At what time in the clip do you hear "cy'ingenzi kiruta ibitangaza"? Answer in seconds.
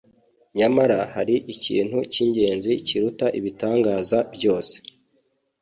2.11-4.17